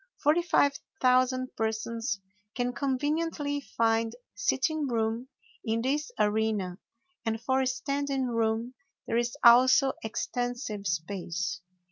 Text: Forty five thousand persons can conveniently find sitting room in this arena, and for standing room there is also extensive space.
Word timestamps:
Forty 0.17 0.41
five 0.41 0.73
thousand 0.99 1.55
persons 1.55 2.19
can 2.55 2.73
conveniently 2.73 3.61
find 3.77 4.15
sitting 4.33 4.87
room 4.87 5.27
in 5.63 5.83
this 5.83 6.11
arena, 6.17 6.79
and 7.23 7.39
for 7.39 7.63
standing 7.67 8.25
room 8.25 8.73
there 9.05 9.17
is 9.17 9.37
also 9.43 9.93
extensive 10.03 10.87
space. 10.87 11.61